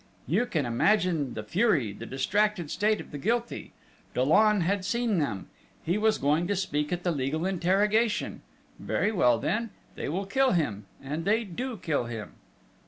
You 0.25 0.47
can 0.47 0.65
imagine 0.65 1.35
the 1.35 1.43
fury, 1.43 1.93
the 1.93 2.07
distracted 2.07 2.71
state 2.71 2.99
of 2.99 3.11
the 3.11 3.19
guilty! 3.19 3.71
Dollon 4.15 4.61
had 4.61 4.83
seen 4.83 5.19
them 5.19 5.47
he 5.85 5.95
was 5.99 6.17
going 6.17 6.47
to 6.47 6.55
speak 6.55 6.91
at 6.91 7.03
the 7.03 7.11
legal 7.11 7.45
interrogation 7.45 8.41
very 8.79 9.11
well, 9.11 9.37
then 9.37 9.69
they 9.93 10.09
will 10.09 10.25
kill 10.25 10.53
him 10.53 10.87
and 11.03 11.23
they 11.23 11.43
do 11.43 11.77
kill 11.77 12.05
him...." 12.05 12.33